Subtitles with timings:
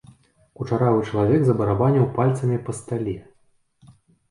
[0.59, 3.17] Кучаравы чалавек забарабаніў пальцамі па стале.